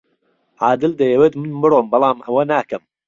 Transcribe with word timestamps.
عادل 0.63 0.91
دەیەوێت 0.99 1.33
من 1.39 1.51
بڕۆم، 1.61 1.87
بەڵام 1.93 2.17
ئەوە 2.25 2.43
ناکەم. 2.51 2.83